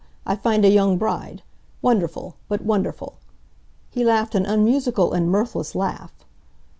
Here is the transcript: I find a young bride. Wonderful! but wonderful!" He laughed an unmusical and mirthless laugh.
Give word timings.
I 0.25 0.35
find 0.35 0.65
a 0.65 0.69
young 0.69 0.97
bride. 0.97 1.43
Wonderful! 1.83 2.35
but 2.47 2.61
wonderful!" 2.65 3.19
He 3.91 4.03
laughed 4.03 4.33
an 4.33 4.47
unmusical 4.47 5.13
and 5.13 5.29
mirthless 5.29 5.75
laugh. 5.75 6.25